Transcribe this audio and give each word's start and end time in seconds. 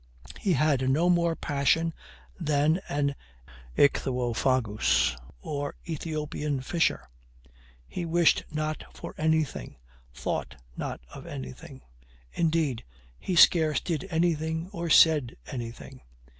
He 0.39 0.53
had 0.53 0.89
no 0.89 1.11
more 1.11 1.35
passion 1.35 1.93
than 2.39 2.81
an 2.89 3.13
Ichthuofagus 3.77 5.15
or 5.41 5.75
Ethiopian 5.87 6.61
fisher. 6.61 7.07
He 7.87 8.03
wished 8.07 8.43
not 8.49 8.83
for 8.97 9.13
anything, 9.19 9.75
thought 10.11 10.55
not 10.75 11.01
of 11.13 11.27
anything; 11.27 11.83
indeed, 12.33 12.83
he 13.19 13.35
scarce 13.35 13.79
did 13.79 14.07
anything 14.09 14.69
or 14.73 14.89
said 14.89 15.35
anything. 15.45 16.01